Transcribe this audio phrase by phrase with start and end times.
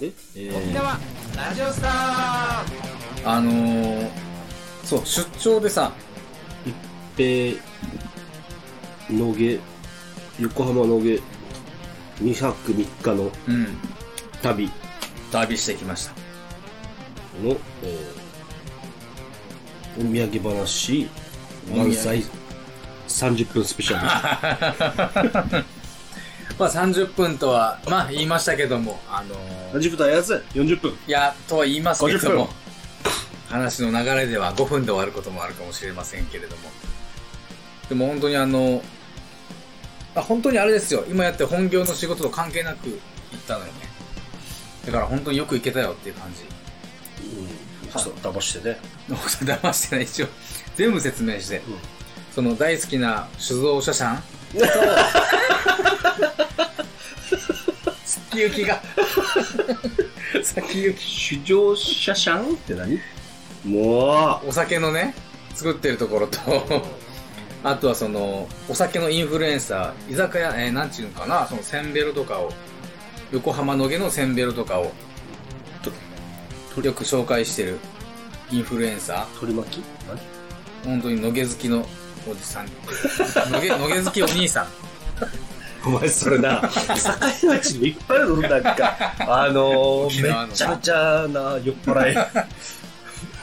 [0.00, 0.12] え？
[0.36, 0.98] えー、沖縄
[1.36, 1.92] ラジオスター。
[3.24, 4.10] あのー、
[4.84, 5.92] そう、出張でさ、
[6.66, 6.74] 一
[7.16, 7.60] 平、
[9.10, 9.58] 野毛、
[10.38, 11.20] 横浜野毛、
[12.22, 13.66] 2泊3日のうん、
[14.42, 14.70] 旅。
[15.32, 16.12] 旅してきました。
[17.42, 21.08] の、えー、お土産話、
[21.74, 22.22] 満載。
[23.08, 25.64] 30分スペシャル。
[26.58, 30.92] まあ30分とは、まあ言いましたけども、あのー、30分とはやつ40分。
[31.06, 32.54] いや、とは言いますけど50も分、
[33.48, 36.70] 話の流れでは5分で終わることもあるかもしれませんけれども。
[37.88, 38.82] でも本当にあの、
[40.14, 43.72] あ本当にあれですよ、今やってる本業の仕事と関係なく行ったのよね。
[44.86, 46.42] だから本当によく行けたよっていう感じ。
[47.36, 47.66] うん。
[48.22, 48.78] 騙してね。
[49.10, 50.26] 奥さん騙してない、一応。
[50.76, 51.58] 全部説明して。
[51.58, 51.62] ん
[52.34, 54.22] その大好きな酒造車さん
[58.36, 58.82] 先行きが。
[60.44, 61.02] 先行き。
[61.02, 63.00] 主乗車シャンって何？
[63.64, 65.14] もお酒のね、
[65.54, 66.38] 作ってるところと、
[67.64, 72.52] あとはその、お酒のインフルエンサー、居酒屋、えーなんちゅうのかな、そのセンベロとかを、
[73.32, 74.92] 横浜野毛のセンベロとかを、
[76.82, 77.78] よく紹介してる
[78.52, 79.84] インフルエンサーう、取り巻き？
[80.06, 80.18] 何
[80.84, 81.86] 本当に野毛好きの
[82.30, 82.66] おじさん。
[83.50, 84.66] 野毛、野毛好きお兄さん。
[85.86, 86.60] お前それな、
[87.40, 89.14] 境町にいっぱいいるんか。
[89.20, 92.14] あのー、めちゃめちゃな酔っ払い。
[92.14, 92.22] ど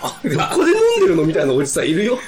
[0.09, 2.19] こで飲んでるのみたいなおじさんいるよ。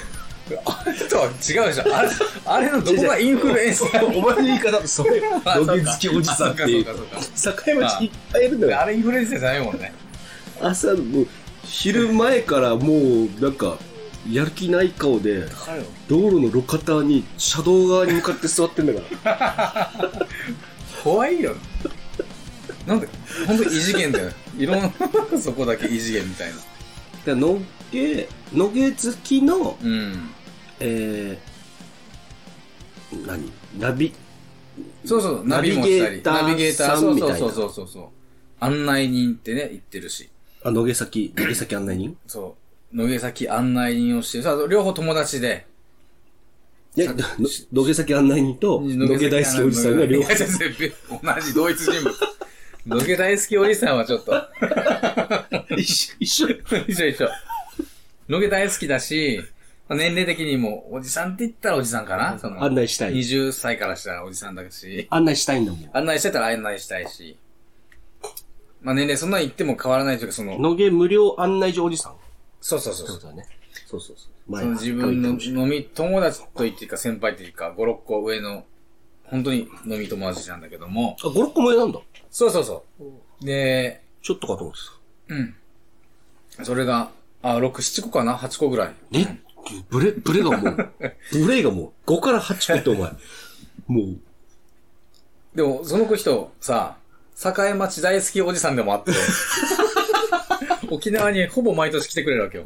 [0.64, 1.94] あれとは違うでしょ。
[1.94, 2.08] あれ、
[2.46, 8.80] あれのどこがインフルエンサーお前の言い方それ、あ野毛好きおじさんっていう境町いっぱいいるんだよ。
[8.80, 9.92] あれインフルエンサーじゃないもんね。
[10.62, 11.26] 朝、もう、
[11.64, 13.76] 昼前からもう、なんか、
[14.30, 15.46] やる気ない顔で、
[16.08, 19.92] 道路の路肩に、車道側に向かって座ってんだから。
[21.02, 21.54] 怖いよ。
[22.86, 23.08] なんで、
[23.46, 24.30] 本当に異次元だよ。
[24.58, 24.92] いろんな、
[25.40, 26.56] そこだけ異次元みたいな。
[27.24, 27.60] で野
[27.90, 30.30] 毛、野毛好きの、うん。
[30.80, 33.50] えー、何？
[33.78, 34.12] ナビ、
[35.04, 38.04] そうそう、ナビゲーター、ビゲーターさんみたいなそうそうそうそう。
[38.60, 40.28] 案内人ってね、言ってるし。
[40.62, 42.16] あ、野毛先、野毛先案内人？
[42.26, 42.65] そう。
[42.96, 44.44] 野毛先案内人をしてる。
[44.44, 45.66] さあ、両方友達で。
[46.96, 47.14] え、の
[47.70, 52.14] 野毛先案内人と、野毛大好きおじさんが両方同じ同一人物。
[52.86, 54.32] 野毛大好きおじさんはちょっと。
[55.76, 56.48] 一緒、一緒。
[56.88, 57.28] 一緒一緒。
[58.30, 59.42] 野毛大好きだし、
[59.88, 63.12] まあ年齢的にも、おじさんって言ったらおじさんかなその案内したい。
[63.12, 65.90] 20歳からしたらおじさんだし、案内したいんだもん。
[65.92, 67.36] 案内してたら案内したいし、
[68.80, 72.14] まあ年齢そんなに言っても変わらないというか、その、野毛無料案内所おじさん。
[72.60, 73.46] そうそうそうそうだね。
[73.86, 74.58] そうそうそう。
[74.58, 78.64] その自分の飲み友達と言っていいか先輩というか、5、6個上の、
[79.24, 82.00] 本当に飲み友達なんだけども、あ、5、6個前なんだ。
[82.30, 82.84] そうそうそ
[83.42, 83.44] う。
[83.44, 85.36] で、ちょっとかと思ってう
[86.62, 86.64] ん。
[86.64, 87.10] それが、
[87.42, 88.94] あ、6、7個かな ?8 個ぐらい。
[89.12, 89.18] た。
[89.18, 89.38] え
[89.90, 90.92] ブレ、ブレがもう、
[91.32, 93.12] ブレがもう、5から8個ってお前。
[93.86, 94.18] もう、
[95.56, 96.96] でも、その子人、さ、
[97.36, 99.12] 栄町大好きおじさんでもあって、
[100.90, 102.64] 沖縄にほぼ毎年来てくれるわけよ。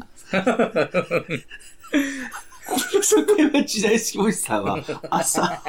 [3.02, 4.78] 境町大好きおじさんは、
[5.10, 5.60] 朝、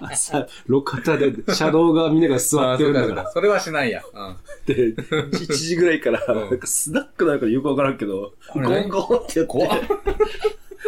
[0.00, 3.30] 朝、路肩で、車道側見ながら座ってるんだから。
[3.32, 4.02] それはしないや。
[4.12, 4.36] うん。
[4.66, 9.88] で、1時ぐらいから、なんかスナックなんかよくわからんけど、ゴンゴンってや怖っって、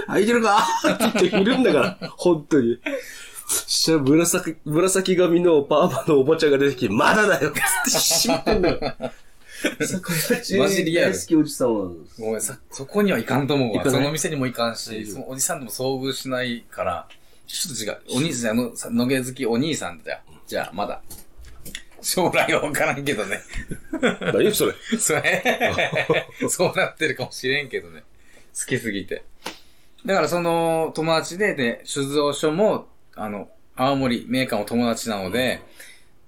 [0.07, 0.65] 開いてるか？
[0.89, 2.79] って言っているんだから、本当に。
[3.49, 7.61] そしたら紫、紫髪のパーマのおばちゃんが出てきて、まだだよっつっ
[8.33, 9.13] て閉めてんだよ。
[10.59, 13.85] マジリアル大好きおじさんは、ごめん、さ、そこにはいかんと思うわ。
[13.91, 17.09] その店にも行かんし、そのおじさんとも遭遇しないから、
[17.47, 18.19] ちょっと違う。
[18.19, 20.19] お兄さん、あの、さ野毛好きお兄さんだよ。
[20.47, 21.03] じゃあ、まだ。
[22.03, 23.41] 将来はわからんけどね。
[24.33, 24.75] 何それ？
[24.99, 28.05] それ、そうなってるかもしれんけどね。
[28.59, 29.25] 好きすぎて。
[30.05, 35.63] だからその友達で、で、酒造所も、あの、青森メーカーも友達なので、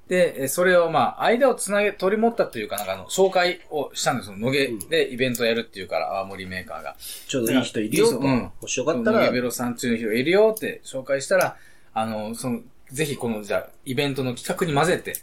[0.09, 4.37] で、えそれをまあ、間をつなげ、取り持ったというか、なんかあの、紹介をしたんですよ。
[4.39, 6.97] 野毛でイベントやるっていうから、青森メーカーが。
[6.99, 8.19] ちょうどいい人いるよと。
[8.19, 11.57] うんもしよかったら野毛、ベロさん中の人いるよって紹介したら、
[11.93, 12.61] あの、その、
[12.91, 15.15] ぜひこの、じゃあ、イベントの企画に混ぜて、っ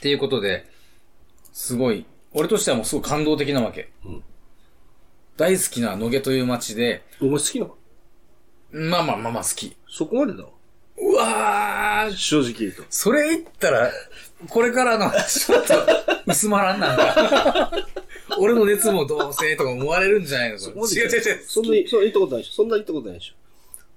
[0.00, 0.66] ていうことで、
[1.52, 3.90] すごい、俺としてはもうすごい感動的なわけ。
[4.04, 4.24] うん
[5.34, 7.76] 大好きな野毛という街で、お前好きなの？
[8.90, 9.74] まあまあまあまあ好き。
[9.88, 10.52] そこまでだろ。
[11.04, 12.82] うわー、正直言うと。
[12.90, 13.90] それ言ったら、
[14.48, 15.74] これからの話ちょっと
[16.26, 17.72] 薄まらんなんだ。
[18.38, 20.58] 俺の熱も同性とか思われるんじゃないの？
[20.58, 21.44] それ違う違う違う。
[21.46, 22.54] そんなに、そんな言ったことないでしょ。
[22.54, 23.34] そんな言ったことないでしょ。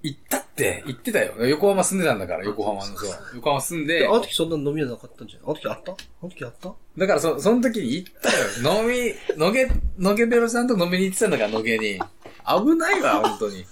[0.03, 1.33] 行ったって、行ってたよ。
[1.47, 3.09] 横浜住んでたんだから、横浜の、そう。
[3.35, 5.45] 横浜住んでであ、の時そんな飲みはなかったんじゃない？
[5.45, 5.91] あの時あった？
[5.93, 6.73] あの時あった？
[6.97, 8.29] だからそ、その時に行った
[8.69, 8.81] よ。
[8.81, 9.67] 飲み、のげ、
[9.97, 11.97] のげベロさんと飲みに行ってたんだから、のげに。
[11.97, 13.65] 危ないわ、本当に。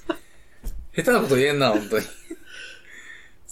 [0.95, 2.05] 下手なこと言えんな、本当に。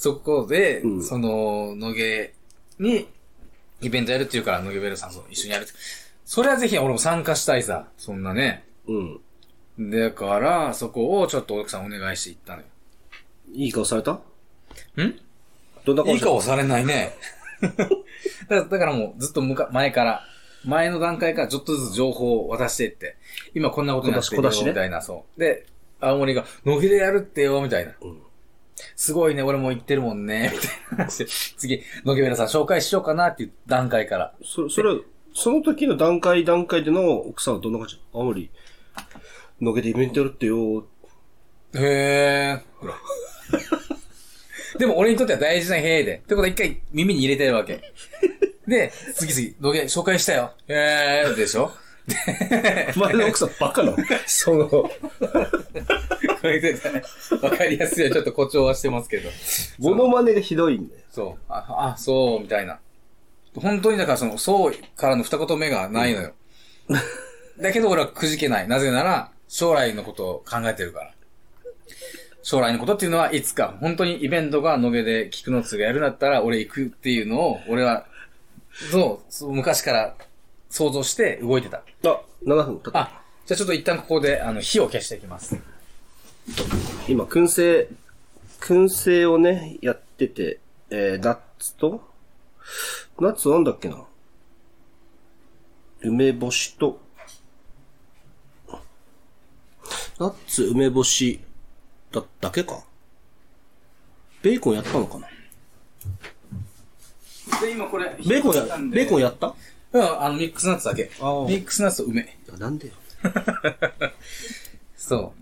[0.01, 2.33] そこで、うんその、のげ
[2.79, 3.07] に、
[3.81, 5.73] イベントやるっていうから、のげベロさんと一緒にやるって。
[6.25, 7.87] それはぜひ俺も参加したいさ。
[7.99, 8.63] そんなね。
[8.87, 8.99] う
[9.79, 9.91] ん。
[9.91, 12.65] だから、そこをちょっと奥さんお願いして行ったのよ。
[13.53, 14.13] いい顔された？
[14.13, 14.21] ん？
[15.85, 16.11] どんな顔してた？
[16.13, 17.13] いい顔されないね。
[17.61, 17.95] だか
[18.49, 20.23] らだからもうずっとむか前から、
[20.65, 23.17] 前の段階からちょっとずつ情報を渡していって、
[23.53, 25.39] 今こんなことになってるよ小出し小出しねみたいな、そう。
[25.39, 25.67] で、
[25.99, 27.93] 青森が、のげでやるってよ、みたいな。
[28.01, 28.17] うん
[28.95, 31.25] すごいね、俺も言ってるもんね、みたいな話で。
[31.25, 34.33] 次、のげべらさん紹介しようかなっていう段階から。
[34.43, 34.99] そ、それ、
[35.33, 38.01] その時の段階段階での奥さんはどんな感じ？
[38.13, 38.51] 青森、
[39.61, 40.85] のけてイベントやるってよ。
[41.73, 42.61] へー。
[42.79, 42.95] ほら。
[44.77, 46.15] でも俺にとっては大事な部屋で。
[46.17, 47.93] ってことは一回耳に入れてるわけ。
[48.67, 50.53] で、次々、のげ紹介したよ。
[50.67, 51.71] へー、でしょ？
[52.95, 53.97] 前の奥さんバカなの？
[54.25, 54.67] その、
[57.41, 59.29] わかりやすいよちょっと誇張はしてますけど。
[59.79, 61.01] モノマネがひどいんだよ。
[61.11, 61.43] そう。
[61.49, 62.79] あ、あ、そう、みたいな。
[63.55, 66.33] 本当にだからその、そうからの二言目がないのよ。
[67.59, 68.67] だけど俺はくじけない。
[68.67, 71.11] なぜなら、将来のことを考えてるから。
[72.43, 78.05] 将来のことっていうのはいつか、本当にイベントが野毛で菊の津がやるんだったら俺行くっていうのを、俺は、
[78.91, 80.15] そう、そう昔から
[80.71, 81.83] 想像して動いてた。
[82.05, 82.99] あ、7分経った。
[82.99, 85.59] あ、じゃあちょっと一旦ここで、あの、火を消していきます。
[87.07, 87.89] 今、燻製、
[88.61, 90.59] 燻製をね、やってて、
[90.89, 92.01] えー、ナッツと、
[93.19, 94.01] ナッツなんだっけな？
[96.03, 96.99] 梅干しと、
[100.17, 101.41] ナッツ、梅干し、
[102.11, 102.81] だ、だけか？
[104.41, 105.27] ベーコンやったのかな？
[107.59, 109.53] で、今これ、ベーコンや、ベーコンややった？
[109.93, 111.03] うん、あの、ミックスナッツだけ。
[111.03, 112.37] ミックスナッツと梅。
[112.57, 112.93] なんでよ。
[114.95, 115.33] そ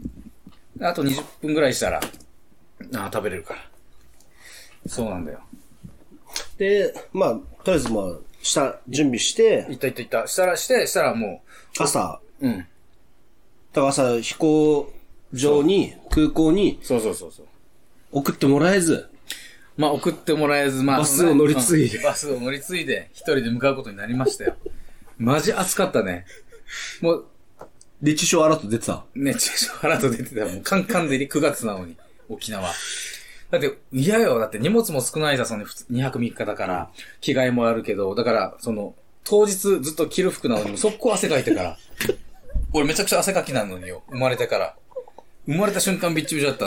[0.80, 0.86] う。
[0.86, 3.70] あと20分ぐらいしたら、ああ、食べれるから。
[4.88, 5.42] そうなんだよ。
[6.58, 7.30] で、まあ、
[7.64, 8.06] とりあえずまあ、
[8.42, 10.28] した、準備して、いったいったいった。
[10.28, 11.42] したら、して、したらも
[11.78, 12.58] 朝、う、うん。
[12.60, 14.92] だから朝、飛行
[15.34, 17.46] 場に、空港にそうそうそうそう。
[18.12, 19.09] 送ってもらえず、
[19.80, 24.58] まあ、送ってもらえず、まあ、バスを乗り継いでうんバスを乗り継いで、一人で向かうことになりましたよ。
[25.18, 26.26] マジ暑かったね。
[27.00, 27.26] もう、
[28.02, 29.06] 熱中症アラート出てた？
[29.16, 30.50] ね、中小アラート出てたよ。
[30.50, 31.96] もうカンカンで9月なのに、
[32.28, 32.70] 沖縄。
[33.52, 34.38] だって、嫌よ。
[34.38, 36.90] だって荷物も少ないさ、その2泊3日だから、
[37.22, 41.78] 着替えもあるけど、だから、その、当日ずっと着る服なのに、速攻汗かいてから。
[42.74, 44.04] 俺めちゃくちゃ汗かきなのによ。
[44.10, 44.76] 生まれてから。
[45.46, 46.66] 生まれた瞬間ビッチビチだった。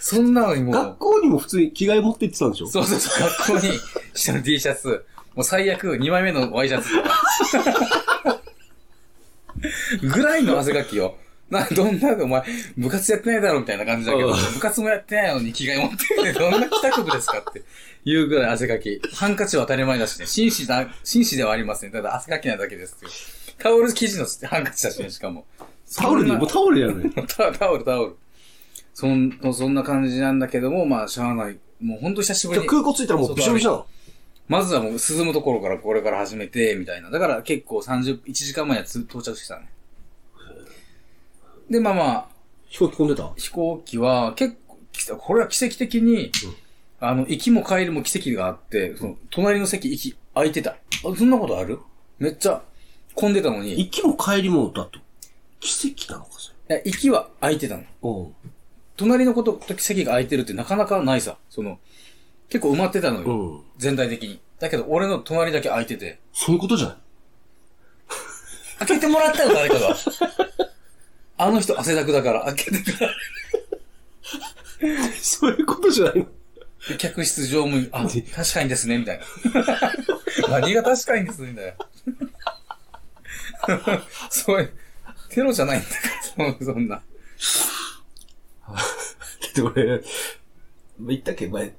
[0.00, 2.66] そんなのにもう、学校にも普通に着替え持って行ってたんでしょ？
[2.68, 3.72] そうそうそう、学校に
[4.14, 5.04] 下の T シャツ、
[5.34, 8.40] もう最悪2枚目のワイシャツとか。
[10.02, 11.16] ぐらいの汗かきよ。
[11.50, 12.42] な、どんな、お前、
[12.76, 15.90] 部活やってないだろみたいな感じだけど、うん部活もやってないのに着替え持っ
[16.24, 17.62] てどんな帰宅部ですかって
[18.04, 19.00] いうぐらい汗かき。
[19.14, 21.90] ハンカチは当たり前だしね、紳士だ、紳士ではありません。
[21.92, 23.08] ただ汗かきなだけですよ。
[23.58, 25.46] タオル生地のハンカチだしね、しかも。
[25.96, 27.10] タオルに、もうタオルやるね。
[27.26, 28.16] タ タオル、タオル。
[28.98, 31.58] そん、そんな感じなんだけども、まあ、しゃあない。
[31.80, 32.66] もうほんと久しぶりに。
[32.66, 33.86] 空港着いたらもうびしょびしょなの。
[34.48, 37.08] まずはもう涼むところからこれから始めて、みたいな。
[37.08, 39.68] だから結構30、1時間前にはつ到着してたね。
[41.70, 42.28] で、まあまあ、
[42.66, 43.32] 飛行機込んでた？
[43.36, 46.32] 飛行機は結構、きこれは奇跡的に、
[46.98, 50.72] あの、行きも帰りも奇跡があって、その、隣の席行き、空いてた。
[50.72, 50.76] あ、
[51.16, 51.78] そんなことある？
[52.18, 52.62] めっちゃ
[53.14, 54.98] 混んでたのに、い行きも帰りもだと。
[55.60, 57.82] 奇跡なのか、そや行きは空いてたの。
[57.82, 57.88] れ。
[58.02, 58.34] うん。
[58.98, 61.38] 隣のこと、席が空いてるってなかなかないさ。
[61.48, 61.78] その、
[62.50, 63.26] 結構埋まってたのよ。
[63.26, 63.62] うん。
[63.78, 64.40] 全体的に。
[64.58, 66.18] だけど、俺の隣だけ空いてて。
[66.32, 66.96] そういうことじゃない？
[68.80, 69.96] 開けてもらったよ、誰かが。
[71.40, 73.14] あの人汗だくだから、開けてくら
[75.20, 76.26] そういうことじゃないの？
[76.88, 79.24] で客室乗務員、あ、確かにですね、みたいな。
[80.60, 81.76] 何が確かにですね、みたい
[83.86, 84.02] な。
[84.30, 84.72] そういう、
[85.28, 85.94] テロじゃないんだか
[86.44, 87.02] ら、そそんな。
[89.62, 90.02] だって俺、
[91.08, 91.46] 言ったっけ？
[91.48, 91.74] 前、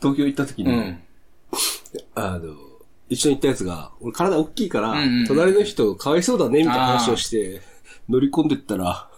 [0.00, 1.02] 東京行った時に、うん。
[2.14, 2.54] あの、
[3.08, 7.60] 一緒に行ったやつが、俺体大きいから、んうんうん隣の人かわいそうだね、みたいな話をして、
[8.08, 9.08] 乗り込んでったら、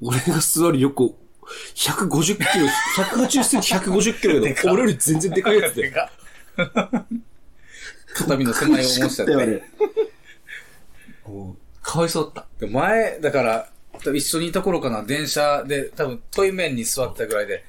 [0.00, 1.14] 俺が座る横、
[1.74, 2.66] 150キロ、
[2.96, 5.90] 180センチ150キロで俺より全然でかいやつで。
[5.90, 6.10] か。
[8.14, 9.50] 肩身の狭い思いしちゃっだよ、あて。
[9.50, 9.62] れ。
[11.26, 12.66] もうかわいそうだった。
[12.66, 13.68] で前、だから、
[14.14, 17.64] 一緒にいた頃かな、電車で、多分、トイ面に座ってたぐらいで、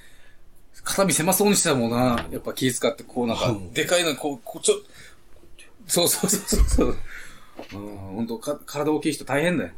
[0.83, 2.25] 肩身狭そうにしてたもんな。
[2.31, 4.75] やっぱ気遣って、こうなんか、でかいのに、こう、こう、ちょ、
[5.87, 6.97] そうそうそうそうそう。
[7.73, 9.71] うん、ほんと、か、体大きい人大変だよ。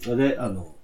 [0.00, 0.74] それで、あの、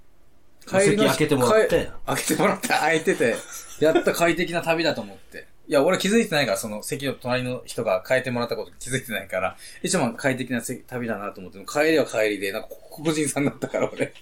[0.66, 3.34] 帰り開けてもらって帰開けてもらって、開いてて、
[3.80, 5.48] やった快適な旅だと思って。
[5.66, 14.12] いや、俺気づいてないから、その席の隣の人が変えてもらったこと気づいてないから、一番快適なせ旅だなと思って、帰りは帰りで、なんか黒人さんだったから、俺。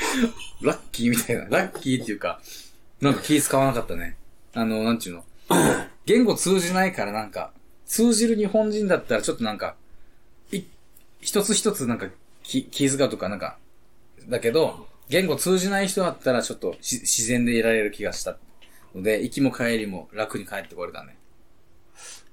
[0.62, 1.44] ラッキーみたいな。
[1.48, 2.40] ラッキーっていうか、
[3.00, 4.16] なんか気使わなかったね。
[4.54, 5.24] あの、なんちゅうの。
[6.06, 7.52] 言語通じないからなんか、
[7.86, 9.76] 通じる日本人だったらちょっとなんか、
[10.50, 10.62] い、
[11.20, 12.08] 一つ一つなんか
[12.42, 13.58] 気、気遣うとかなんか、
[14.28, 18.36] だけど、言語通じない人だったらちょっとし自然でいられる気がした
[18.94, 21.16] ので、行きも帰りも楽に帰ってこれたね。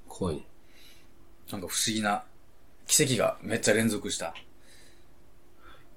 [0.08, 0.44] 怖いね。
[1.52, 2.24] なんか不思議な
[2.88, 4.34] 奇跡がめっちゃ連続した。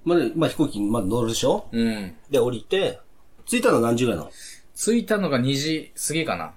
[0.04, 1.68] まあ、まあ、飛行機にまだ乗るでしょ？
[1.70, 2.14] うん。
[2.30, 2.98] で、降りて、
[3.46, 4.30] 着いたのは何時ぐらいなの？
[4.74, 6.52] 着いたのが2時過ぎかな。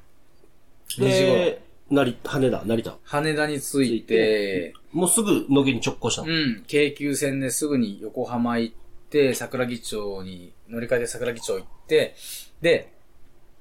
[0.97, 1.35] 2時頃。
[1.35, 1.61] で、
[1.91, 2.97] 成田、羽田、成田。
[3.03, 6.29] 羽田に着いて、もうすぐ野毛に直行したの。
[6.29, 8.75] うん、京急線ですぐに横浜行っ
[9.09, 12.15] て、桜木町に、乗り換えで桜木町行って、
[12.61, 12.91] で、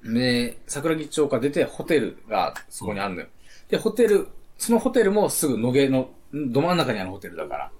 [0.03, 3.27] で、桜木町から出てホテルがそこにあるのよ。
[3.69, 4.27] で、ホテル、
[4.57, 7.71] そのホテルもすぐ野毛のんど真ん中にあるホテルだから、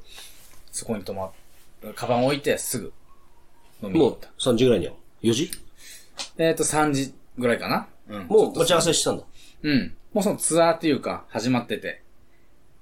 [0.71, 1.31] そこに泊まっ、
[1.93, 2.93] カバン置いてすぐ
[3.83, 4.29] 飲みにもう行った。
[4.39, 5.51] 3時ぐらいには？4時？
[6.37, 7.87] えっ、と、3時ぐらいかな。
[8.09, 8.27] うん。
[8.27, 9.23] もう待ち合わせしたんだ？
[9.63, 9.93] うん。
[10.13, 12.01] もうそのツアーっていうか、始まってて、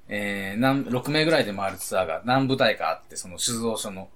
[0.08, 4.10] えー、何、6名ぐらいで回るツアーが何部隊かあって、その酒造所の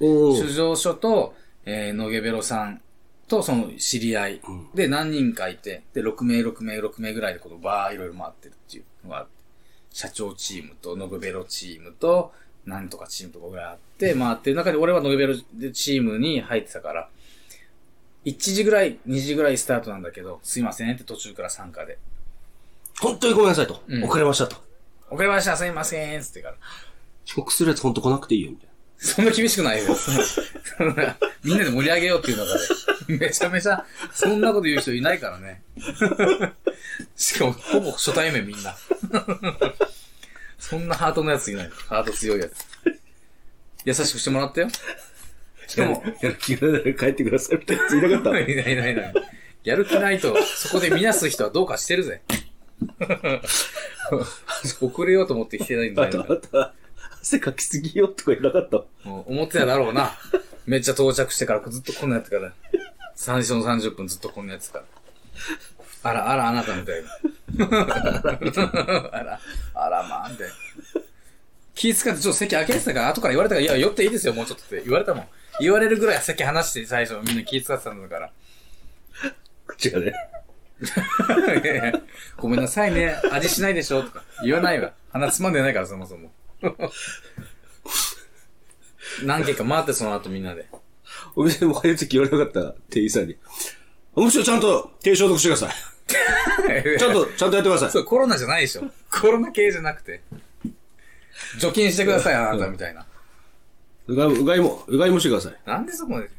[0.00, 1.34] お酒造所と、
[1.64, 2.80] えー、野毛ベロさん
[3.28, 4.40] とその知り合い
[4.74, 9.32] で何人かいて、で、6名、6名、6名ぐらいでこのバーいろいろ回ってるっていうのがあって、
[9.90, 12.32] 社長チームと野毛ベロチームと、
[12.64, 15.34] なんとかチームとかぐらいあって、回ってる中で俺は野毛ベロ
[15.72, 17.08] チームに入ってたから、
[18.24, 21.98] 1時ぐらい、2時ぐらいスタートなんだけど、すいませんって途中から参加で。
[23.00, 23.82] 本当にごめんなさいと。
[23.88, 24.56] うん遅れましたと。
[25.10, 26.54] 遅れました、すいませんつってから。
[27.26, 28.68] 遅刻するやつ本当来なくていいよ、みたい
[29.02, 29.96] そんな厳しくないよ。
[31.42, 32.52] みんなで盛り上げようっていう中
[33.08, 33.18] で。
[33.18, 35.62] めちゃめちゃ、そんなこと言う人いないからね。
[37.16, 38.76] しかも、ほぼ初対面みんな。
[40.72, 41.70] そんなハートのやついない。
[41.86, 42.66] ハート強いやつ。
[43.84, 44.68] 優しくしてもらったよ。
[45.66, 45.90] しかな。
[45.90, 48.40] も、やる気がない帰ってください、みたいなやついなかった。
[48.40, 49.14] いないいないいない。
[49.64, 52.22] やる気ないと、そこで見なす人はどうかしてるぜ。
[54.80, 56.26] 遅れようと思って来てないんだあと、よ。
[56.26, 56.70] あと、
[57.20, 58.78] 汗かきすぎよとか言わなかった。
[59.06, 60.16] もう思ってただろうな。
[60.64, 62.54] めっちゃ到着してからずっとこんなやつから。
[63.14, 64.84] 最初の30分ずっとこんなやつから。
[66.02, 67.10] あら、あら、あなたみたいな。
[69.12, 69.40] あら、
[69.74, 70.54] あら、まあ、みたいな。
[71.74, 75.28] 気使ってちょっと席開けてたから、後から言われたから、いや、寄っていいですよ、もうちょっとって言われたもん。
[75.60, 78.32] 言われるぐらい席離して最初みんな気使ってたんだから。
[79.66, 80.12] 口がね。
[81.62, 82.00] いやいや
[82.36, 84.92] ごめんなさいね、味しないでしょとか言わないわ。
[85.12, 86.32] 鼻つまんでないから、そもそも。
[89.24, 90.66] 何軒か回って、その後みんなで。
[91.36, 93.36] お店も入るとき言われなかった店員さんに。
[94.14, 95.91] むしろちゃんと手消毒してください。
[96.98, 97.90] ちゃんと、ちゃんとやってください。
[97.90, 98.82] そう、コロナじゃないでしょ。
[99.10, 100.22] コロナ系じゃなくて。
[101.58, 103.06] 除菌してください、あなたみたいな。
[104.06, 105.56] うがいも、うがいも、うがいもしてください。
[105.66, 106.30] なんでそこまで？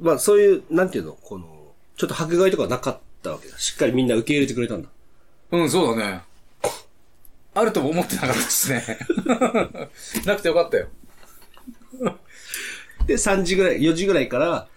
[0.00, 3.58] まあ、そういう、なんていうの、この、ちょっと迫害とかなかったわけだ。
[3.58, 4.88] しっかりみんな受け入れてくれたんだ。
[5.52, 6.22] うん、そうだね。
[7.54, 8.98] あるとも思ってなかったですね。
[10.24, 10.88] なくてよかったよ。
[13.06, 14.68] で、3時ぐらい、4時ぐらいから、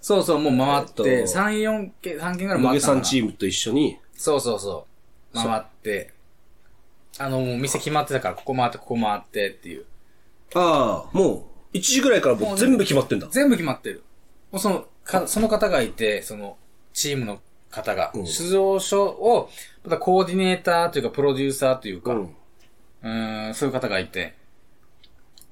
[0.00, 4.86] そうそう、もう回って、えっと3、4件、3件ぐらい回ったかなんチームと一緒に、そうそうそ
[5.34, 5.34] う。
[5.34, 6.12] 回って、
[7.18, 9.84] あの、もう店決まってたから、ここ回って、ここ回ってっていう。
[10.54, 13.28] ああ、もう、1時ぐらいからもう全部決まってんだ。
[13.30, 14.02] 全部決まってる。
[14.50, 16.56] もうその、か、その方がいて、その、
[16.92, 17.40] チームの
[17.70, 19.50] 方が、うん出場所を、
[19.84, 22.16] またコーディネーターというか、プロデューサーというか、う。
[22.16, 24.34] うんーん、そういう方がいて、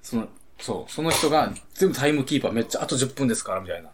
[0.02, 0.28] その、
[0.60, 3.90] そう、その人が、全部タイムキーパーめっちゃ、あと10分ですから、みたいな。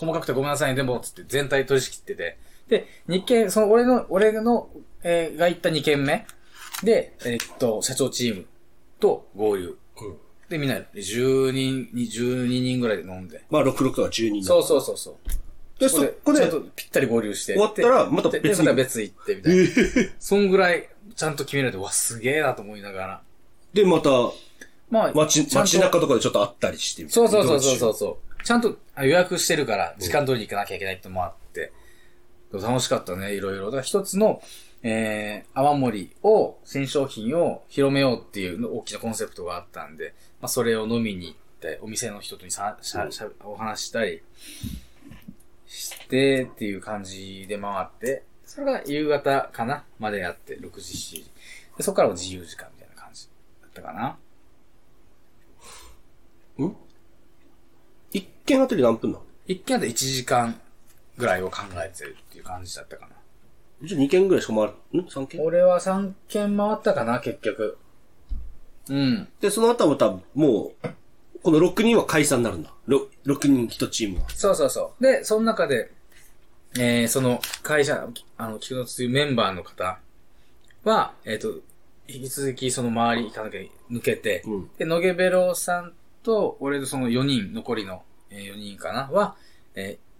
[0.00, 2.38] 細かくてごめんなさいね、でも、つって全体取り仕切ってて。
[2.68, 4.70] で、2件、その、俺の、俺の、
[5.02, 6.26] えーが行った2件目
[6.82, 8.46] で、えーっと、社長チーム
[8.98, 9.76] と合流。
[10.00, 10.16] うん
[10.48, 13.44] で、みんなで10人、12人ぐらいで飲んで。
[13.50, 14.48] まあ、66は10人だ。
[14.48, 15.14] そうそうそうそう。
[15.78, 17.52] で、そこでちゃん、とぴったり合流して。
[17.52, 20.10] 終わったらまたで別にでまた別行って、みたいな。
[20.18, 23.22] そんぐらい、ちゃんと決められて、うわ、すげえなと思いながら。
[23.72, 24.10] で、また、
[24.90, 27.08] まあ、街、街中とかでちょっと会ったりして。
[27.08, 27.94] そうそうそうそうそうう。
[27.94, 28.29] そう。
[28.44, 31.72] ちゃんとあ予約してるから、時間通りに行かなきゃいけないってのもあって。
[32.52, 33.66] 楽しかったね、いろいろ。
[33.66, 34.42] だから一つの、
[34.82, 44.22] えー、泡盛を、新商品を広めようっていうの大きなコンセプトがあったんで、まあ、それを飲みに行っって、お店の人とにさ、しゃ、しゃ、お話ししたり
[45.66, 51.30] してっていう感じで回って、それが夕方かなまでやって、6時、7時。
[51.76, 53.28] でそこからも自由時間みたいな感じ
[53.62, 54.16] だったかな。
[56.64, 56.64] ん？
[56.64, 56.74] 一
[58.50, 59.24] 件あたり何分なの？
[59.46, 60.60] 一軒で1時間
[61.16, 63.12] ぐらいを考えてるっていう感じだったかな。
[63.82, 65.02] じゃあ2件ぐらいしか回る？
[65.02, 67.78] ん ?3 件俺は3軒回ったかな、結局。
[68.88, 69.28] うん。
[69.40, 70.88] で、その後はまた、もう、
[71.42, 72.72] この6人は解散になるんだ。
[72.88, 74.28] 6, 6人1チームは。
[74.30, 75.02] そうそうそう。
[75.02, 75.90] で、その中で、
[76.78, 79.98] えー、その会社、あの、菊野というメンバーの方
[80.84, 81.48] は、えっ、と、
[82.08, 85.92] 引き続きその周り行かなきゃ抜けて、うんで、野毛ベロさん
[86.22, 89.36] と、俺とその4人、残りの、えー、4人かな、は、
[89.74, 90.10] えー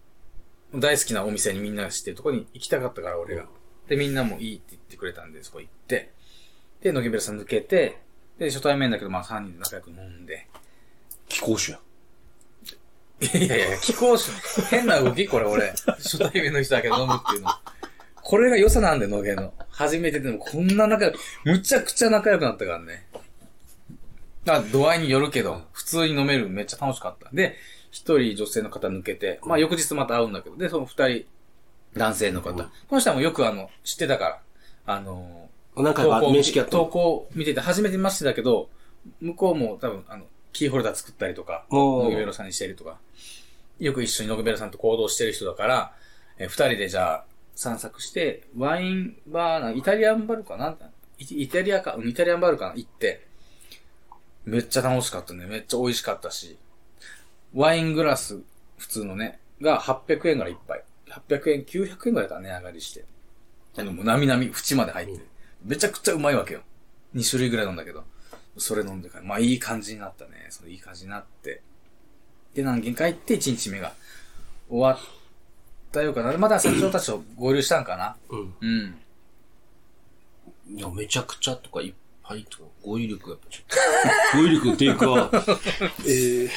[0.74, 3.46] 大好きなお店にみんなが知ってるところに行きたかったから、俺が。
[3.88, 6.12] で、みんなもいいって言ってくれたんで、そこ行って、
[6.80, 7.98] で、野毛ベロさん抜けて、
[8.38, 10.46] で、初対面だけど、まあ3人で仲良く飲んで、
[11.28, 11.80] 気候種や。
[13.20, 14.34] いやいや、気候種、
[14.70, 15.74] 変な動きこれ俺。
[15.98, 17.50] 初対面の人だけど飲むっていうの。
[18.22, 19.52] これが良さなんだよ、野毛の。
[19.70, 23.06] 初めてでもこんな仲良く、むちゃくちゃ仲良くなったからね。
[24.46, 27.28] あ、度合いによるけど、普通に飲めるめっちゃ楽しかった。
[27.32, 27.56] で、
[27.90, 31.26] 一人女性の方抜けて、まあ翌日また会うんだけど、で、その二人、
[31.94, 32.52] 男性の方。
[32.54, 34.40] この人はもうよくあの、知ってたから、
[34.86, 36.72] あの何回か面識あった。
[36.72, 38.70] 投稿見てて初めてましてだけど、
[39.20, 42.98] 向こうも多分、あの、キーホルダー作ったりとか、ノグベロさんにしてるとか、
[43.78, 45.92] よく一緒にノグベロさんと行動してる人だから、
[46.38, 50.76] えー二人でじゃあ散策して、ワインバーな、イタリアンバルかな？
[51.18, 52.74] イイタリアか、うんイタリアンバルかな？
[52.74, 53.26] 行って、
[54.44, 55.46] めっちゃ楽しかったね。
[55.46, 56.58] めっちゃ美味しかったし、
[57.54, 58.40] ワイングラス、
[58.78, 60.84] 普通のね、が800円から一杯。
[61.28, 63.04] 800円、900円ぐらいだ値上がりして。
[63.76, 65.24] あの、もう、なみなみ、縁まで入って。
[65.64, 66.60] めちゃくちゃうまいわけよ。
[67.14, 68.04] 2種類ぐらい飲んだけど。
[68.56, 70.46] それ飲んでから、まあいい感じになったね。
[70.50, 71.62] それいい感じになって。
[72.54, 73.92] で、何軒か行って、1日目が
[74.68, 74.98] 終わっ
[75.92, 76.36] たようかな。
[76.36, 78.16] まだ社長たちと合流したんかな。
[78.28, 78.54] うん。
[78.60, 78.96] うん。
[80.76, 81.94] いや、めちゃくちゃとかいっ
[82.30, 83.64] ぱいとか、語彙力がやっぱちょっ
[84.32, 84.38] と。
[84.38, 85.30] 語彙力の低下は、
[86.06, 86.50] えー、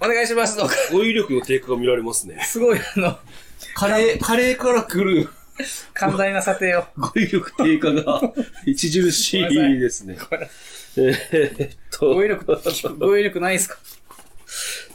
[0.00, 0.74] お願いしますとか。
[0.90, 2.42] 語彙力の低下が見られますね。
[2.44, 3.18] すごい、あの、
[3.74, 5.28] カレー、カレーから来る
[5.92, 6.84] 寛大な査定を。
[6.96, 8.22] 語彙力低下が
[8.66, 10.16] 著しいですね。
[10.96, 12.46] えーっと、語彙力、
[12.98, 13.78] 語彙力ないですか？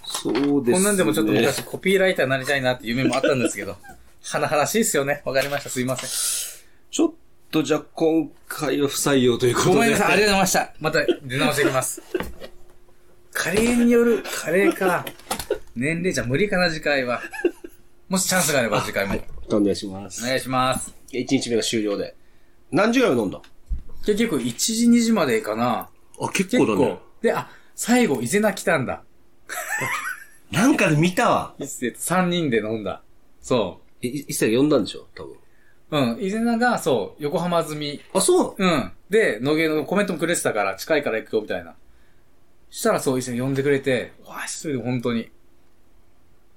[0.03, 0.73] そうですね。
[0.73, 3.77] こんなんでもちょっと昔コピーライターになりたいなっていう夢もあったんですけど。
[4.23, 5.21] 華々しいですよね。
[5.23, 5.69] わかりました。
[5.69, 6.09] すいません。
[6.09, 7.13] ちょっ
[7.55, 9.75] とじゃあ今回は不採用ということで。
[9.75, 10.13] ごめんなさい。
[10.13, 10.73] ありがとうございました。
[10.81, 12.01] また出直していきます。
[13.31, 15.05] カレーによる、カレーか。
[15.73, 17.21] 年齢じゃ無理かな、次回は。
[18.09, 19.15] もしチャンスがあれば次回も。
[19.49, 20.21] お願いします。
[20.25, 20.93] お願いします。
[21.13, 22.17] 1日目が終了で。
[22.71, 23.41] 何時ぐらい飲んだ？
[24.05, 25.89] 結局、1時、2時までかな。
[26.19, 26.99] あ、結結構。
[27.21, 29.03] で、あ、最後、伊勢名来たんだ。
[30.51, 31.55] なんかで見たわ。
[31.57, 33.01] 一世と3人で飲んだ。
[33.41, 35.07] そい一切呼んだんでしょ？
[35.15, 35.37] 多分。
[35.91, 35.97] う。
[35.97, 36.17] うん。
[36.21, 38.01] 伊勢名が、そう、横浜済み。
[38.13, 38.91] あ、そううん。
[39.09, 41.75] で、野毛のコメントもくれてたから、近いから行くよ、みたいな。
[42.69, 45.29] したらそう、伊勢名呼んでくれて、わあ、それで本当に。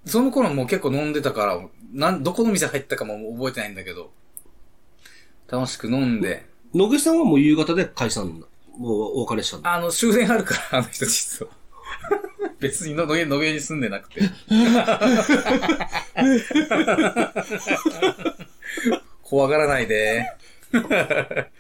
[0.05, 1.61] その頃もう結構飲んでたから、
[1.93, 4.11] なん、どこの店入ったかも覚えてないんだけど、
[5.49, 8.45] 楽しく飲んで、野毛さんはもう夕方で解散、
[8.79, 9.75] もうお別れしたんだ。
[9.75, 11.53] あの、終電あるから、あの人実は。
[12.61, 14.21] 別にの野毛、野毛に住んでなくて。
[19.29, 20.25] 怖がらないで。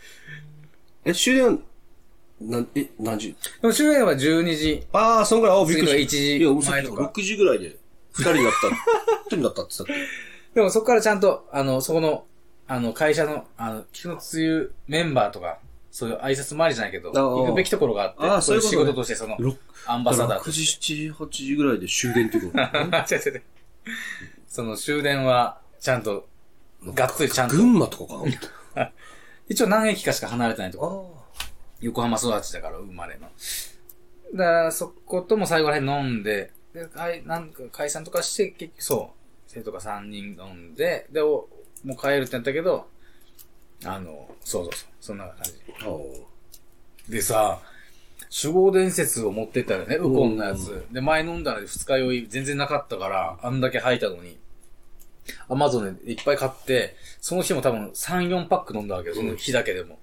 [1.04, 1.62] え、終電、
[2.40, 3.37] なん、え、何時？
[3.61, 4.87] でも終電は12時。
[4.92, 6.11] ああ、そんぐらい、あびっくりした。
[6.11, 7.76] 次の1時いや、か6時ぐらいで、
[8.12, 8.68] 二人になった。
[9.26, 9.90] 一人になったってさっき。
[10.54, 12.24] でもそこからちゃんと、あの、そこの、
[12.66, 15.59] あの、会社の、あの、菊のつゆメンバーとか、
[15.90, 20.94] そういう挨拶回りじゃないけど、行くべきところがあって、ああそういう仕事としてその、ろアンバサダー6と時、して。
[20.94, 22.57] 7時、8時ぐらいで終電ってこと。
[22.59, 23.42] 違う違う違う
[24.46, 26.28] その終電は、ちゃんと、
[26.92, 27.57] がっつりちゃんと。
[27.57, 28.14] 群馬とか
[28.74, 28.92] か
[29.48, 31.18] 一応何駅かしか離れてないとあこ。
[31.81, 33.31] 横浜育ちだから、生まれの。
[34.35, 41.48] だから、そことも最後らへん飲んで、で、はい、なんか解散とかして、結局そう、生徒が3人飲んで、で、お
[41.85, 42.88] もう帰るってなったけど、
[43.85, 45.53] あの、そうそうそう、そんな感じ。
[45.81, 47.11] あ。
[47.11, 47.61] でさ、
[48.42, 50.87] 守護伝説を持ってったよね、ウコンのやつ。
[50.92, 54.38] で、前飲んだら二日酔い全然なかったから、あんだけ吐いたのに、
[55.48, 59.98] アマゾンでいっぱい買って、その日も多分3、4パック飲んだわけよ、その日だけでも。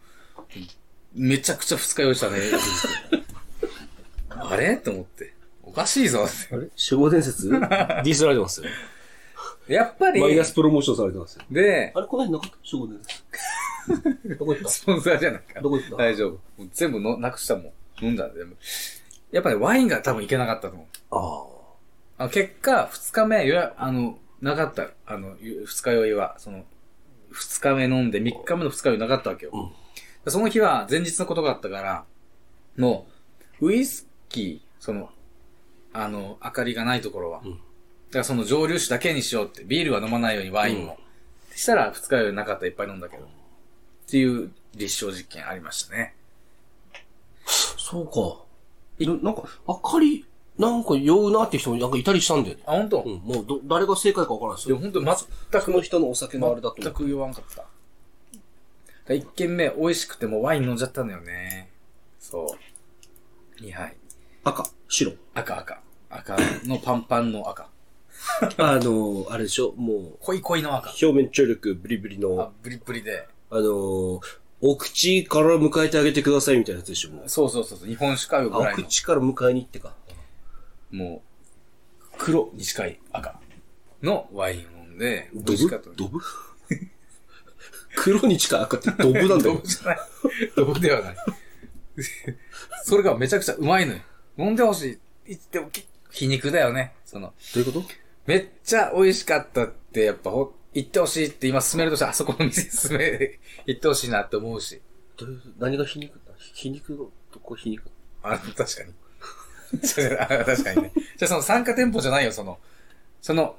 [1.13, 2.39] めちゃくちゃ二日酔いしたね。
[4.29, 4.77] あれ？
[4.77, 5.33] と思って。
[5.63, 6.55] おかしいぞって。
[6.55, 6.67] あれ？
[6.91, 7.49] 守護伝説？
[7.49, 8.67] ディスられてますよ。
[9.67, 11.43] やっぱり、マイナスプロモーションされてますよ。
[11.49, 12.77] で、あれ、この辺なかった？
[12.77, 14.35] 守護伝説。
[14.39, 14.69] どこ行った？
[14.69, 15.95] スポンサーじゃないかどこ行った？
[15.97, 16.39] 大丈夫。
[16.73, 17.71] 全部のなくしたもん。
[18.05, 18.41] 飲んだんで
[19.31, 20.87] やっぱりワインが多分いけなかったと思う。
[22.17, 22.25] ああ。
[22.25, 24.89] あ結果、二日目、あの、なかった。
[25.05, 26.65] あの、ゆ二日酔いは、その、
[27.31, 29.51] 二日目飲んで三日目の二日酔いなかったわけよ。
[29.53, 29.71] うん
[30.25, 32.03] でその日は前日のことがあったから、
[32.77, 33.07] も
[33.61, 35.11] う、ウイスキー、その、
[35.93, 37.41] あの、明かりがないところは。
[37.45, 37.59] うん
[38.07, 40.97] だからその蒸留酒だけにしようって、ビールは飲まないようにワインも。
[41.53, 43.23] したら二日酔いなかったらいっぱい飲んだけど。
[43.23, 43.27] っ
[44.07, 46.15] ていう立証実験ありましたね。
[47.45, 48.41] そうか。
[48.99, 50.25] いなんか、あかり、
[50.57, 52.63] なんか酔うなって人もなんかいたりしたんだよね。
[52.65, 54.75] あ、本当、うん、もうど、誰が正解かわからないですよ。
[54.79, 55.17] でも本当に
[55.51, 56.83] 全くその人のお酒のあれだと思う。
[56.83, 57.57] 全く酔わんかった。
[57.57, 57.69] だか
[59.09, 61.69] ら一軒目美味しくてもうワイン飲んじゃったんだよね。
[62.19, 62.57] そ
[63.59, 63.61] う。
[63.61, 63.95] 2杯。
[64.45, 65.13] 赤、白。
[65.33, 65.81] 赤赤。
[66.09, 67.67] 赤のパン パンの赤。
[68.57, 69.73] あの、あれでしょ？
[69.73, 70.93] も濃い濃いの赤う、。
[71.01, 73.27] 表面張力ブリブリあの、、ブリブリで。
[73.51, 74.21] あの、
[74.61, 77.11] お口から迎えてあげてくださいみたいなやつでしょ？
[77.11, 77.29] もう。
[77.29, 77.87] そうそうそうそう。
[77.87, 78.83] 日本酒かよぐあ、おらいの。
[78.83, 79.93] 口から迎えに行ってか。
[80.95, 81.21] も
[82.01, 83.39] う、黒に近い赤
[84.01, 85.95] のワインを飲んで、美ド味しかったブ。
[85.97, 86.19] ドブ？
[87.95, 89.67] 黒に近い赤ってドブなんだよドブ。
[89.67, 89.99] じゃない。
[90.55, 91.15] ドブではない。
[92.83, 93.99] それがめちゃくちゃうまいのよ。
[94.37, 94.99] 飲んでほしい。
[95.27, 96.93] 言っても、き皮肉だよね。
[97.05, 97.85] その、どういうこと？
[98.25, 104.81] めっちゃ美味しかったって、やっぱほ、言ってほしいって今勧めるとしたら、あそこの店勧め、 言ってほしいなって思うし。
[105.17, 106.13] どういう何が皮肉？
[106.25, 107.83] だ皮肉のとこ皮肉？
[108.23, 108.93] あ、確かに。
[110.19, 110.91] あ確かにね。
[111.17, 112.59] じゃあその参加店舗じゃないよ、その、
[113.21, 113.55] その、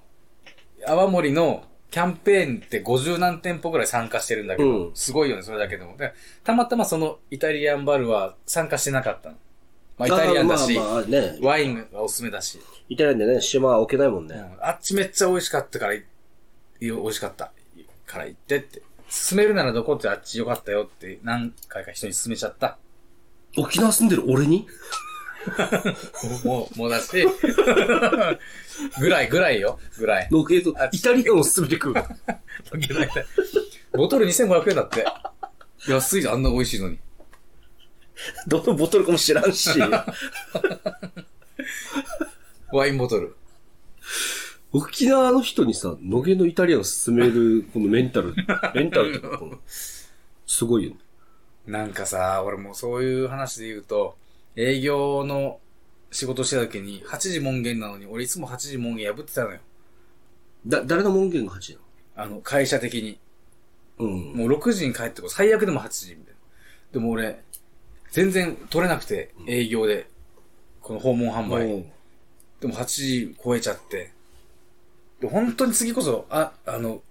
[0.86, 5.96] 泡盛のキャンペーンって50何店舗ぐらい参加してるんだけど、うんすごいよね、それだけでも。
[5.96, 6.12] で
[6.44, 9.36] たまたまそのイタリアンバルは参加してなかったの。
[9.98, 11.38] まあイタリアンだし、あまあまあね。
[11.40, 14.34] ワインがおすすめだし、イタリアンでね、島は置けないもんね。
[14.34, 16.04] うんあっちめっちゃ美味しかったから、い
[16.80, 17.52] 美味しかった
[18.06, 18.82] から行ってって。
[19.08, 22.78] 勧めるならどこってあっちよかったよって何回か人に勧めちゃった。
[23.56, 24.66] 沖縄住んでる俺に？
[26.44, 27.26] もう、もうだし、
[28.98, 29.78] ぐらい、ぐらいよ。
[29.98, 30.28] ぐらい。
[30.30, 32.02] のけどあ、イタリアンを進めてくる。
[33.92, 35.04] ボトル2500円だって。
[35.88, 36.98] 安いじゃん、あんな美味しいのに。
[38.46, 39.70] どのボトルかも知らんし。
[42.72, 43.36] ワインボトル。
[44.72, 48.34] 沖縄の人にさ、野毛のイタリアンを進める、このメンタル、
[48.74, 50.96] メンタルとか、この、すごいよね。
[51.66, 54.16] なんかさ、俺もうそういう話で言うと、
[54.56, 55.60] 営業の
[56.10, 59.58] 仕事してた時に、8時門限なのに、俺いつも8時門限破ってたのよ。
[60.66, 61.80] だ、誰の門限が8な
[62.16, 63.18] あの、会社的に。
[63.98, 64.32] のうん。
[64.34, 66.40] もう6時に帰ってこい最悪でも8時みたいな。
[66.92, 67.42] でも俺、
[68.10, 70.08] 全然取れなくて、営業で。
[70.80, 71.66] この訪問販売。
[71.66, 71.92] うん
[72.60, 74.12] でも8時超えちゃって。
[75.20, 77.02] で本当に次こそ、あ、あの、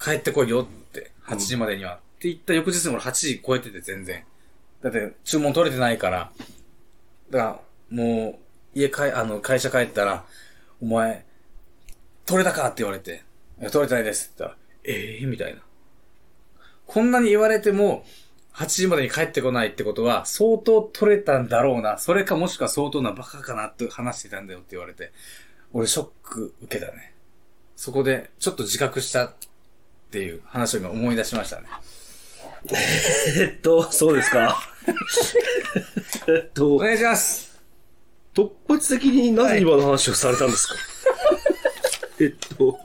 [0.00, 1.94] 帰ってこいよって、8時までには。
[1.94, 4.24] って言った翌日に俺8時超えてて全然。
[4.82, 6.32] だって注文取れてないから。
[7.34, 8.38] だから、も
[8.74, 10.24] う、家帰、あの、会社帰ったら、
[10.80, 11.26] お前、
[12.26, 13.24] 取れたかって言われて、
[13.72, 15.60] 取れてないですって言ったら、ええみたいな。
[16.86, 18.04] こんなに言われても、
[18.54, 21.98] 8時までに帰ってこないってことは、相当取れたんだろうな。
[21.98, 25.10] それかもしくは相当なバカかなって話してたんだよって言われて。
[25.72, 27.14] 俺ショック受けたね。
[27.74, 29.34] そこで、ちょっと自覚したっ
[30.12, 31.66] ていう話を今思い出しましたね。
[33.40, 34.56] えっと、そうですか。
[36.28, 37.60] えっおと、願いします。
[38.34, 40.74] 突発的になぜ今の話をされたんですか、
[42.20, 42.78] えっと、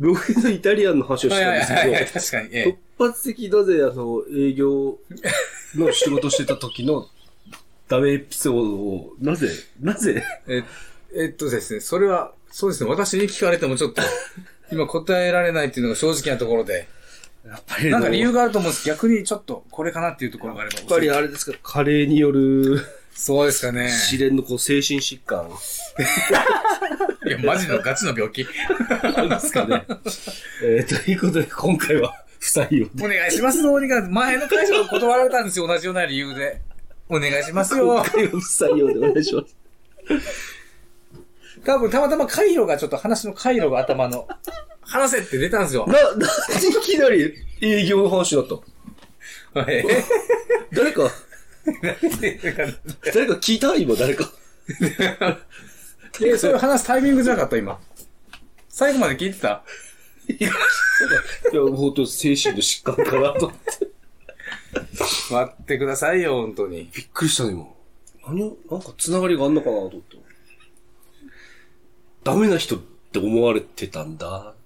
[0.00, 2.48] ロケのイタリアンの話をしはいたんですけどはいはいはい、、確かに。
[2.52, 4.98] え突発的なぜ、あの、営業
[5.74, 7.08] の仕事してた時の
[7.88, 9.48] ダメエピソードを、なぜ、
[9.80, 10.64] なぜ、え、
[11.14, 14.02] ええっとですね、それは、そうですね、私に聞かれてもちょっと、
[14.72, 16.88] 今答えられないっていうのが正直なところで、
[17.46, 18.86] やっぱりなんか理由があると思うんです。
[18.86, 20.78] 逆にちょっと、これかなっていうところがあれば。
[20.78, 22.80] やっぱりあれですか、加齢による
[23.14, 23.90] そうですかね。
[23.90, 25.48] 試練のこう精神疾患
[27.26, 28.46] いや、マジのガチの病気。
[29.02, 29.86] なんですかね。
[30.62, 33.04] えー、ということで、今回は不採用で。
[33.04, 34.02] お願いします、どうにか。
[34.02, 36.60] 前の会社も断られたんですよ、同じような理由で。
[37.08, 38.04] お願いしますよ今。
[38.04, 40.53] 回は不採用でお願いします。
[41.64, 44.26] 多分、たまたま回路が、ちょっと話の回路が頭の、
[44.82, 45.86] 話せって出たんですよ。
[45.86, 46.28] な、 なんでい
[46.82, 48.60] きなり営業の話になっ
[49.54, 49.84] たえ
[50.72, 51.10] 誰か、
[53.14, 54.30] 誰か聞いた今誰か。
[56.20, 57.78] え、それ話すタイミングじゃなかった、今。
[58.68, 59.62] 最後まで聞いてた？
[60.28, 60.50] いや、
[61.52, 63.94] 本当精神の疾患かなと思って。
[65.30, 66.90] 待ってくださいよ、本当に。
[66.92, 67.66] びっくりしたね、今。
[68.26, 70.16] 何を、なんかつながりがあんのかなと思って。
[72.24, 72.78] ダメな人っ
[73.12, 74.56] て思われてたんだっ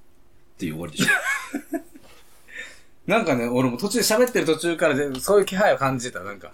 [0.59, 1.09] ていう終わりでしょ。
[3.11, 6.51] なんかね、俺も途中で喋ってる途中からでそういう気配を感じてた、なんか。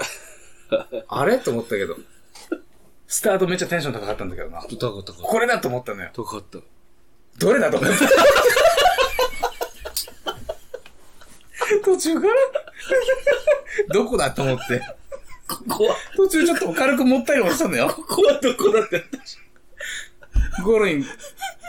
[1.08, 1.38] あれ？
[1.38, 1.96] と思ったけど。
[3.06, 4.62] スタートめっちゃテンション高かったんだけどな。
[4.62, 5.12] 高かった。
[5.12, 6.10] これだと思ったのよ。
[6.14, 6.58] 高かった。
[7.38, 7.98] どれだと思った？
[11.84, 12.34] 途中から？
[13.92, 14.80] どこだと思って？
[15.46, 17.88] ここは、途中ちょっと軽くもったり落ちたんだよ。
[17.88, 19.04] ここはどこだって。
[20.62, 21.04] ゴールに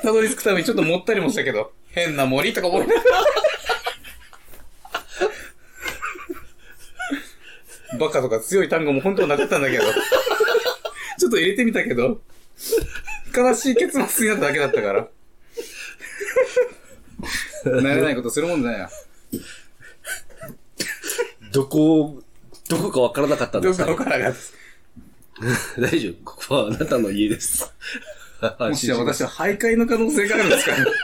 [0.01, 3.25] たどり着くためにちょっともったりもしたけど、変な森とか思いながら。
[7.97, 9.83] バカとか強い単語も本当はなかったんだけど、
[11.17, 12.21] ちょっと入れてみたけど、
[13.35, 15.07] 悲しい結末になっただけだったから。
[17.81, 18.89] なれないことするもんだよ。
[21.51, 22.21] どこ、
[22.69, 24.33] どこかわからなかったんですどこからが。
[25.79, 26.13] 大丈夫。
[26.23, 27.71] ここはあなたの家です。
[28.59, 30.85] もしや私は徘徊の可能性があるんですかね。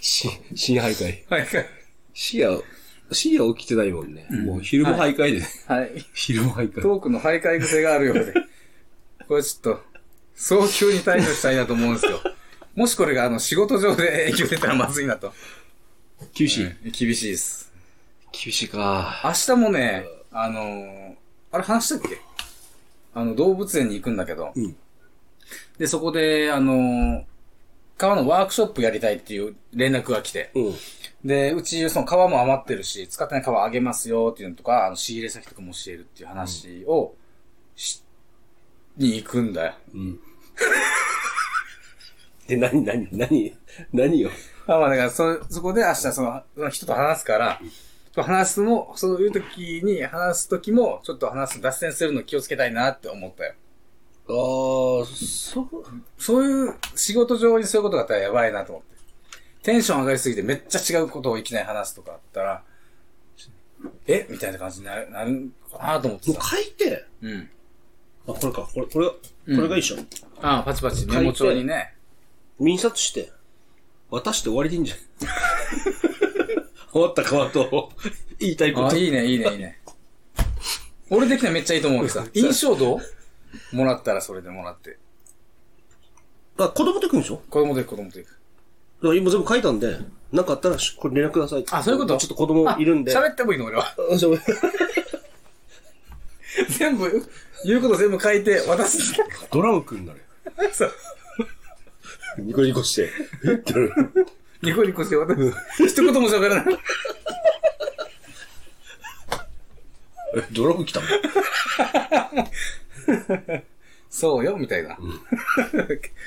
[0.00, 1.26] し新徘徊。
[1.28, 1.64] 徘徊。
[2.14, 2.62] 深夜、
[3.12, 4.26] 深夜起きてないもんね。
[4.30, 5.46] もう昼も徘徊でね。
[5.66, 6.04] はい。
[6.14, 6.82] 昼も徘徊。
[6.82, 8.32] トークの徘徊癖があるようで。
[9.26, 9.82] これちょっと、
[10.34, 12.20] 早急に対処したいなと思うんですよ。
[12.74, 15.32] もしこれがあの仕事上で影響出たらまずいなと。
[16.34, 16.66] 厳しい。
[16.66, 17.72] うん厳しいです。
[18.32, 19.22] 厳しいか。
[19.24, 21.14] 明日もね、あのー
[21.52, 22.20] あれ話したっけ？
[23.16, 24.52] あの、動物園に行くんだけど。
[24.54, 24.76] うん
[25.78, 27.24] で、そこで、あのー
[27.98, 30.50] 革のワークショップやりたいっていう連絡が来て。
[30.54, 30.74] うん。
[31.24, 37.14] で、うち、その革も余ってるし、使ってない革あげますよっていうのとか、あの仕入れ先とかも教えるっていう話を、
[37.74, 38.02] し、
[38.98, 39.74] に行くんだよ。
[39.94, 40.20] うん。
[42.46, 43.56] で、なになになに
[43.94, 44.30] 何よ。
[44.66, 47.60] あまあだから、そ、そこで明日その、その人と話すから、
[48.22, 53.54] 話すも、そういう時に話す時も、ちょっと話す、脱線するの気をつけたいなって思ったよ。
[54.28, 55.68] ああ、そう。
[56.18, 58.96] そういう仕事上にそういうことがあったらやばいなと思って。
[59.62, 62.62] テンション上がりすぎてめっちゃ違うことをいきなり話すとかあったら、
[64.06, 64.26] え？
[64.30, 66.56] みたいな感じになる、なるかなと思ってもうさ。
[66.56, 67.04] 書いて。
[67.22, 67.50] うん。
[68.28, 68.68] あ、これか。
[68.72, 69.96] これ、これ、これがいいっしょ。
[70.40, 71.94] ああ、パチパチメモ帳にね。
[72.58, 73.32] 印刷して、
[74.10, 74.98] 渡して終わりでいいんじゃん。
[76.92, 77.92] 終わったかわと、
[78.38, 78.96] 言いたいこあと。
[78.96, 79.80] いいね、いいね、いいね。
[81.10, 82.26] 俺的にはめっちゃいいと思うけどさ。
[82.34, 82.96] 印象ど
[83.72, 83.76] う？
[83.76, 84.98] もらったらそれでもらって。
[86.58, 87.42] あ、子供と行くんでしょ？
[87.48, 88.30] 子供で子供で行く。
[88.30, 89.98] だから今全部書いたんで、
[90.32, 92.16] なんかあったらしこれ連絡くださいってあ、そういうこと？
[92.16, 93.16] ちょっと子供いるんで。
[93.16, 93.84] あ喋ってもいいの俺は？
[94.12, 94.38] あそう
[96.78, 97.28] 全部、
[97.66, 99.12] 言うこと全部書いて渡す。
[99.52, 100.20] ドラムくんなれ。
[100.72, 100.92] そう。
[102.38, 103.10] ニコニコして。
[103.44, 103.52] え？
[103.52, 103.92] ってなる
[104.66, 105.86] ニコニコして渡す。
[105.86, 106.74] 一言も喋らない。
[110.34, 111.06] え、ドラム来たの？
[114.10, 114.98] そうよ、みたいな。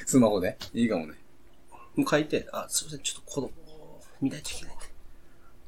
[0.05, 0.57] スマホで。
[0.73, 1.15] いいかもね。
[1.97, 4.85] もう書いて、あ、すいません、ちょっと子供を見ないといけないんで。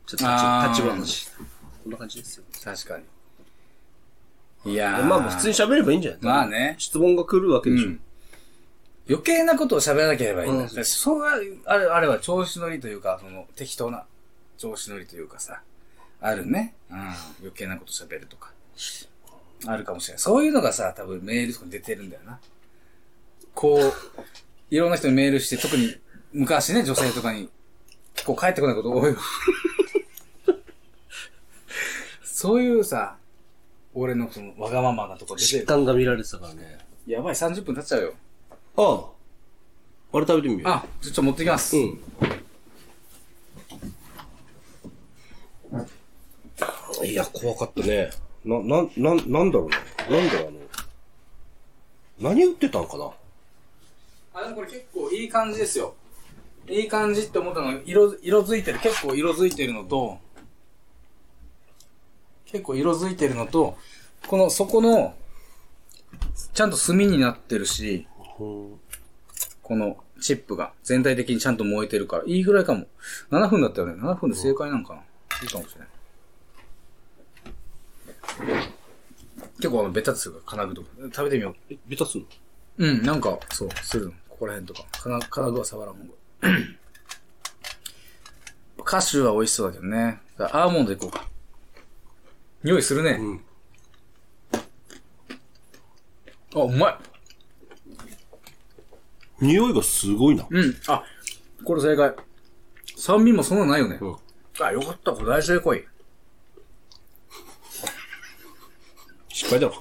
[0.06, 0.24] ちょっと
[0.70, 1.30] 立ち話。
[1.84, 2.46] こんな感じですよ。
[2.64, 2.98] 確か
[4.64, 4.72] に。
[4.74, 5.04] いやー。
[5.04, 6.20] まあまあ普通に喋ればいいんじゃない？
[6.22, 7.88] まあね質問が来るわけでしょ。
[7.88, 8.00] うん
[9.12, 10.64] 余計なことを喋らなければいいんだ。
[10.64, 11.34] うんそうは、
[11.66, 14.06] あれ、あれは調子乗りというか、その、適当な
[14.58, 15.62] 調子乗りというかさ、
[16.22, 16.76] あるね。
[16.90, 16.98] うん。
[17.42, 18.52] 余計なこと喋るとか。
[19.68, 20.20] あるかもしれない。
[20.20, 22.40] そういうのがさ、多分メールとかに出てるんだよな。
[23.54, 23.94] こう、
[24.70, 25.94] いろんな人にメールして、特に
[26.32, 27.50] 昔ね、女性とかに
[28.16, 29.18] 結構返ってこないこと多いわ。
[32.24, 33.18] そういうさ、
[33.94, 35.66] 俺のその、わがままなとこ出て疾る。
[35.66, 36.80] 患が見られてたからね。
[37.06, 38.14] やばい、30分経っちゃうよ。
[38.84, 38.94] あ
[40.14, 40.18] あ。
[40.18, 40.72] あれ食べてみよう。
[40.72, 41.78] あ、ちょっと持ってきます。
[41.78, 42.00] うん。
[47.04, 48.10] いや、怖かったね。
[48.44, 49.78] な、な、な、なんだろうな。
[50.18, 50.60] なんだろう、あの。
[52.20, 53.12] 何売ってたんかな？
[54.34, 55.96] あ、でもこれ結構いい感じですよ。
[56.68, 60.20] いい感じって思ったのが、色、色づいてる、結構色づいてるのと、
[62.46, 63.78] 結構色づいてるのと、
[64.28, 65.16] この底の、
[66.54, 68.08] ちゃんと炭になってるし、
[69.62, 72.88] このチップが全体的にちゃんと燃えてるから、いいぐらいかも。
[73.30, 73.94] 7分だったよね。
[73.94, 75.02] 7分で正解なんかな。
[75.42, 75.90] いいかもしれない。
[79.58, 80.88] 結構あの、ベタつするから、金具とか。
[81.14, 81.56] 食べてみよう。
[81.74, 82.28] え、ベタすんの？
[82.78, 84.12] うん、なんか、そう、するの。
[84.30, 84.86] ここら辺とか。
[84.92, 86.10] 金金具は触らん方が。
[88.84, 90.20] カシューは美味しそうだけどね。
[90.38, 91.28] アーモンドいこうか。
[92.64, 93.20] 匂いするね。
[93.20, 93.42] うん。
[96.56, 96.98] あ、うまい。
[99.42, 100.46] 匂いがすごいな。
[100.50, 100.76] うん。
[100.88, 101.04] あ、
[101.64, 102.14] これ正解。
[102.96, 103.98] 酸味もそんなないよね。
[104.00, 104.16] うん。
[104.64, 105.12] あ、よかった。
[105.12, 105.82] これ大正解い。
[109.30, 109.74] 失敗だろ。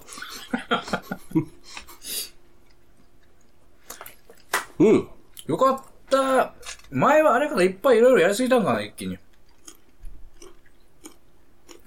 [4.81, 5.09] うん。
[5.47, 6.55] よかった。
[6.91, 9.19] 前はあれからいっぱいいろいろやりすぎたんかな、一気に。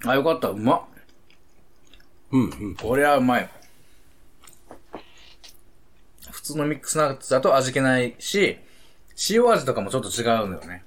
[0.06, 0.48] あ、よかった。
[0.48, 0.82] うまっ。
[2.30, 2.74] うんうん。
[2.76, 3.50] これはうまい。
[6.44, 8.58] 普通のミックスナッツだと味気ないし、
[9.30, 10.84] 塩味とかもちょっと違うんだよね。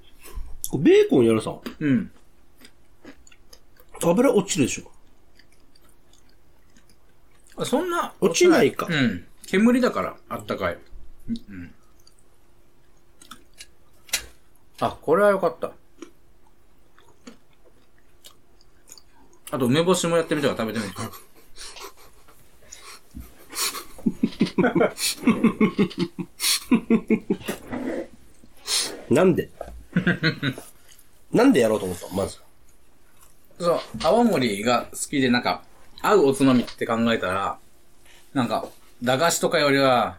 [0.70, 2.12] これベーコンやるさ、うん。
[4.04, 7.65] 油落ちるでしょ。
[7.65, 8.13] そんな。
[8.22, 9.26] 落ちないかうん。
[9.48, 10.78] 煙だから、あったかい。
[11.28, 11.74] うん。
[14.80, 15.72] あ、これはよかった。
[19.50, 21.02] あと、梅干しもやってみたから食べてみて。
[29.10, 29.50] なんで？
[31.32, 32.13] なんでやろうと思ったの？
[32.15, 32.39] まず。
[33.60, 35.63] そう、泡盛が好きでなんか、
[36.02, 37.58] 合うおつまみって考えたら、
[38.34, 38.67] なんか、
[39.02, 40.17] 駄菓子とかよりは、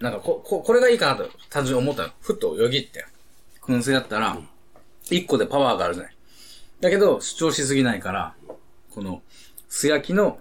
[0.00, 2.10] なんかこ、こ、これがいいかなと単純に思ったの。
[2.20, 3.04] ふっとよぎって。
[3.60, 4.36] 燻製だったら、
[5.04, 6.16] 一個でパワーがあるじゃない。
[6.80, 8.34] だけど、主張しすぎないから、
[8.90, 9.22] この、
[9.68, 10.40] 素焼きの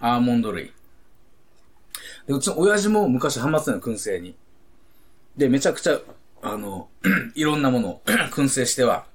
[0.00, 0.72] アーモンド類。
[2.28, 4.36] で、うちの親父も昔ハマってたの、燻製に。
[5.36, 5.98] で、めちゃくちゃ、
[6.42, 6.90] あの、
[7.34, 9.06] いろんなものを 燻製しては、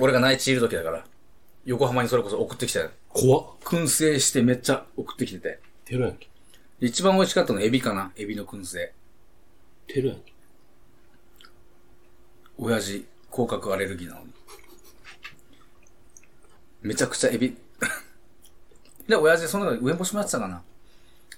[0.00, 1.04] 俺が内地いる時だから、
[1.64, 2.90] 横浜にそれこそ送ってきたよ。
[3.10, 3.46] 怖っ。
[3.62, 5.60] 燻製してめっちゃ送ってきてて。
[5.84, 6.28] テロやんけ。
[6.80, 8.92] で一番美味しかったのはエビかなエビの燻製。
[9.86, 10.32] テロやんけ。
[12.58, 14.32] 親父、甲殻アレルギーなのに。
[16.80, 17.56] めちゃくちゃエビ。
[19.06, 20.64] で、親父その中で上干しもやってたかな。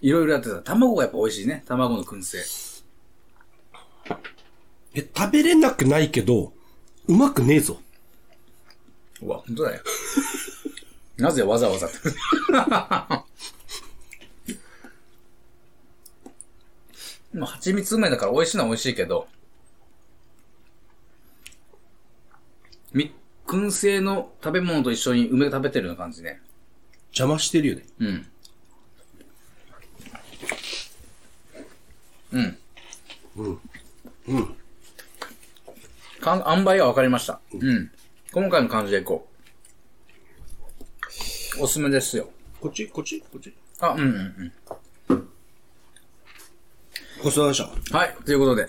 [0.01, 0.57] いろいろやってた。
[0.57, 1.65] 卵がやっぱ美味しいね。
[1.67, 2.39] 卵の燻製。
[4.95, 6.53] え、食べれなくないけど、
[7.07, 7.81] うまくねえぞ。
[9.23, 9.83] うわ、本当だよ。
[11.17, 11.97] なぜわざわざって。
[17.33, 19.27] まあ、蜂蜜梅だから美味しいのは美味しいけど、
[22.93, 23.13] み、
[23.47, 26.41] 燻製の食べ物と一緒に梅食べてるような感じね。
[27.09, 27.85] 邪魔してるよね。
[27.99, 28.27] うん。
[32.35, 32.59] うん。
[33.37, 33.61] うん。
[34.29, 34.57] うん。
[36.21, 37.41] かん、塩梅が分かりました。
[37.53, 37.91] うん。
[38.33, 39.29] 今回の感じでいこ
[41.59, 41.63] う。
[41.63, 42.29] おすすめですよ。
[42.61, 42.89] こっち？
[42.89, 43.21] こっち？
[43.21, 43.55] こっち？
[43.79, 44.53] あ、うんうん
[45.09, 45.29] うん。
[47.23, 47.99] ごちそうさまでした。
[47.99, 48.17] はい。
[48.25, 48.69] ということで、